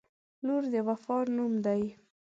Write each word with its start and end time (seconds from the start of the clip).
•لور 0.45 0.63
د 0.73 0.75
وفا 0.87 1.17
نوم 1.35 1.53
دی. 1.65 1.81